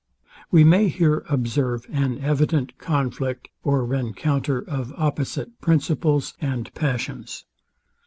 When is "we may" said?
0.49-0.87